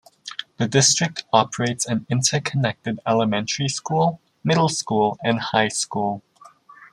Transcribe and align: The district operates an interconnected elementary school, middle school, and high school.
The 0.57 0.67
district 0.67 1.25
operates 1.31 1.85
an 1.85 2.07
interconnected 2.09 2.99
elementary 3.05 3.67
school, 3.67 4.19
middle 4.43 4.67
school, 4.67 5.19
and 5.23 5.39
high 5.39 5.67
school. 5.67 6.23